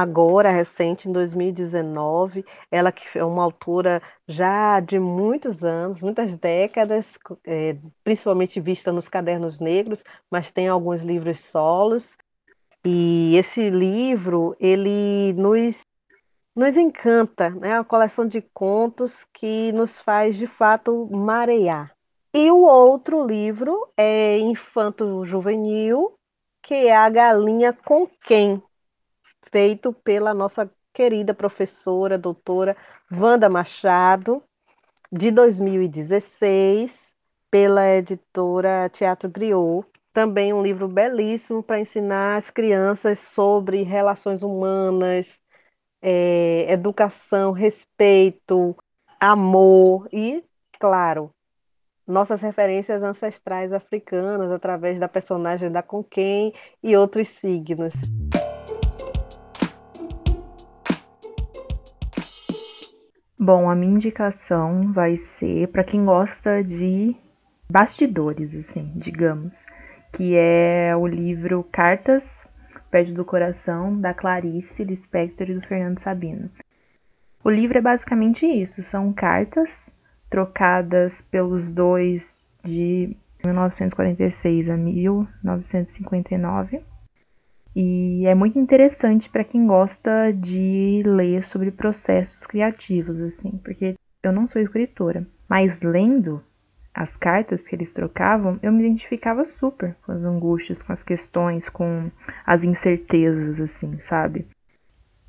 agora, 0.00 0.50
recente, 0.50 1.08
em 1.08 1.12
2019, 1.12 2.44
ela 2.70 2.90
que 2.90 3.16
é 3.16 3.24
uma 3.24 3.44
autora 3.44 4.02
já 4.26 4.80
de 4.80 4.98
muitos 4.98 5.62
anos, 5.62 6.02
muitas 6.02 6.36
décadas, 6.36 7.16
é, 7.46 7.76
principalmente 8.02 8.60
vista 8.60 8.90
nos 8.92 9.08
cadernos 9.08 9.60
negros, 9.60 10.02
mas 10.28 10.50
tem 10.50 10.68
alguns 10.68 11.02
livros 11.02 11.38
solos. 11.40 12.16
E 12.84 13.36
esse 13.36 13.70
livro, 13.70 14.56
ele 14.58 15.32
nos, 15.34 15.80
nos 16.56 16.76
encanta, 16.76 17.50
né? 17.50 17.70
É 17.70 17.74
uma 17.78 17.84
coleção 17.84 18.26
de 18.26 18.42
contos 18.42 19.24
que 19.32 19.70
nos 19.72 20.00
faz, 20.00 20.36
de 20.36 20.46
fato, 20.46 21.08
marear. 21.10 21.94
E 22.34 22.50
o 22.50 22.62
outro 22.64 23.24
livro 23.24 23.88
é 23.96 24.38
Infanto 24.38 25.24
Juvenil, 25.24 26.14
que 26.62 26.74
é 26.74 26.96
A 26.96 27.08
Galinha 27.08 27.72
com 27.72 28.08
Quem, 28.26 28.60
feito 29.50 29.92
pela 29.92 30.32
nossa 30.34 30.70
querida 30.92 31.34
professora, 31.34 32.16
doutora 32.16 32.76
Wanda 33.10 33.48
Machado, 33.48 34.42
de 35.10 35.30
2016, 35.30 37.16
pela 37.50 37.88
editora 37.88 38.88
Teatro 38.92 39.28
Griot. 39.28 39.86
Também 40.12 40.52
um 40.52 40.62
livro 40.62 40.86
belíssimo 40.86 41.62
para 41.62 41.80
ensinar 41.80 42.36
as 42.36 42.48
crianças 42.48 43.18
sobre 43.18 43.82
relações 43.82 44.42
humanas, 44.42 45.42
é, 46.00 46.70
educação, 46.72 47.50
respeito, 47.50 48.76
amor 49.18 50.08
e, 50.12 50.44
claro, 50.78 51.30
nossas 52.06 52.40
referências 52.40 53.02
ancestrais 53.02 53.72
africanas 53.72 54.52
através 54.52 55.00
da 55.00 55.08
personagem 55.08 55.70
da 55.70 55.82
Conquém 55.82 56.52
e 56.82 56.96
outros 56.96 57.28
signos. 57.28 57.94
Bom, 63.44 63.68
a 63.68 63.74
minha 63.74 63.92
indicação 63.92 64.90
vai 64.90 65.18
ser 65.18 65.68
para 65.68 65.84
quem 65.84 66.02
gosta 66.02 66.64
de 66.64 67.14
bastidores, 67.70 68.54
assim, 68.54 68.90
digamos, 68.96 69.62
que 70.10 70.34
é 70.34 70.96
o 70.96 71.06
livro 71.06 71.62
Cartas 71.70 72.48
Perto 72.90 73.12
do 73.12 73.22
Coração, 73.22 74.00
da 74.00 74.14
Clarice 74.14 74.82
Lispector 74.82 75.50
e 75.50 75.54
do 75.56 75.60
Fernando 75.60 75.98
Sabino. 75.98 76.50
O 77.44 77.50
livro 77.50 77.76
é 77.76 77.82
basicamente 77.82 78.46
isso, 78.46 78.82
são 78.82 79.12
cartas 79.12 79.92
trocadas 80.30 81.20
pelos 81.20 81.70
dois 81.70 82.40
de 82.64 83.14
1946 83.44 84.70
a 84.70 84.76
1959. 84.78 86.82
E 87.74 88.24
é 88.26 88.34
muito 88.34 88.58
interessante 88.58 89.28
para 89.28 89.42
quem 89.42 89.66
gosta 89.66 90.32
de 90.32 91.02
ler 91.04 91.42
sobre 91.42 91.70
processos 91.70 92.46
criativos, 92.46 93.20
assim, 93.20 93.58
porque 93.62 93.94
eu 94.22 94.32
não 94.32 94.46
sou 94.46 94.62
escritora, 94.62 95.26
mas 95.48 95.82
lendo 95.82 96.42
as 96.94 97.16
cartas 97.16 97.62
que 97.62 97.74
eles 97.74 97.92
trocavam, 97.92 98.58
eu 98.62 98.72
me 98.72 98.84
identificava 98.84 99.44
super 99.44 99.96
com 100.06 100.12
as 100.12 100.22
angústias, 100.22 100.82
com 100.82 100.92
as 100.92 101.02
questões, 101.02 101.68
com 101.68 102.08
as 102.46 102.62
incertezas, 102.62 103.60
assim, 103.60 104.00
sabe? 104.00 104.46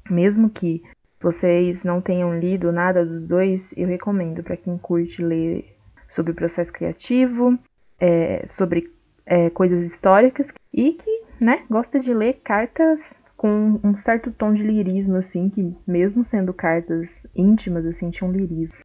Mesmo 0.08 0.48
que 0.48 0.84
vocês 1.20 1.84
não 1.84 2.00
tenham 2.00 2.38
lido 2.38 2.72
nada 2.72 3.04
dos 3.04 3.28
dois, 3.28 3.74
eu 3.76 3.88
recomendo 3.88 4.44
para 4.44 4.56
quem 4.56 4.78
curte 4.78 5.24
ler 5.24 5.76
sobre 6.08 6.34
processo 6.34 6.72
criativo, 6.72 7.58
é, 8.00 8.46
sobre 8.48 8.94
é, 9.26 9.50
coisas 9.50 9.82
históricas 9.82 10.54
e 10.72 10.92
que, 10.94 11.15
né, 11.40 11.64
gosta 11.70 12.00
de 12.00 12.14
ler 12.14 12.42
cartas 12.44 13.14
com 13.36 13.80
um 13.84 13.96
certo 13.96 14.32
tom 14.32 14.54
de 14.54 14.64
lirismo, 14.64 15.18
assim, 15.18 15.50
que 15.50 15.76
mesmo 15.86 16.24
sendo 16.24 16.54
cartas 16.54 17.28
íntimas, 17.36 17.86
assim, 17.86 18.10
tinha 18.10 18.28
um 18.28 18.32
lirismo. 18.32 18.78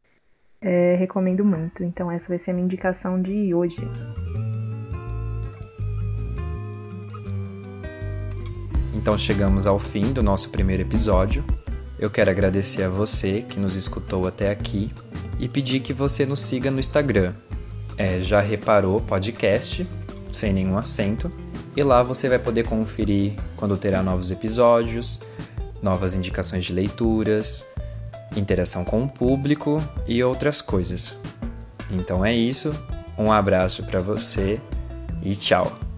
É, 0.61 0.95
recomendo 0.97 1.45
muito. 1.45 1.83
Então 1.83 2.11
essa 2.11 2.29
vai 2.29 2.39
ser 2.39 2.51
a 2.51 2.55
minha 2.55 2.65
indicação 2.65 3.21
de 3.21 3.55
hoje. 3.55 3.81
Então 8.95 9.17
chegamos 9.17 9.67
ao 9.67 9.79
fim 9.79 10.13
do 10.13 10.23
nosso 10.23 10.51
primeiro 10.51 10.83
episódio. 10.83 11.43
Eu 11.99 12.11
quero 12.11 12.31
agradecer 12.31 12.83
a 12.83 12.89
você 12.89 13.43
que 13.43 13.59
nos 13.59 13.77
escutou 13.77 14.27
até 14.27 14.51
aqui 14.51 14.91
e 15.39 15.49
pedir 15.49 15.81
que 15.81 15.93
você 15.93 16.27
nos 16.27 16.41
siga 16.41 16.71
no 16.71 16.81
Instagram. 16.81 17.33
É, 17.97 18.21
já 18.21 18.41
reparou 18.41 19.01
podcast, 19.01 19.87
sem 20.33 20.53
nenhum 20.53 20.77
acento, 20.77 21.33
e 21.77 21.83
lá 21.83 22.03
você 22.03 22.29
vai 22.29 22.39
poder 22.39 22.65
conferir 22.65 23.33
quando 23.57 23.77
terá 23.77 24.03
novos 24.03 24.31
episódios, 24.31 25.21
novas 25.83 26.15
indicações 26.15 26.65
de 26.65 26.73
leituras, 26.73 27.67
interação 28.37 28.85
com 28.85 29.03
o 29.03 29.09
público 29.09 29.83
e 30.07 30.23
outras 30.23 30.61
coisas. 30.61 31.17
Então 31.91 32.25
é 32.25 32.33
isso, 32.35 32.75
um 33.19 33.33
abraço 33.33 33.85
para 33.85 34.01
você 34.01 34.61
e 35.23 35.35
tchau! 35.35 35.90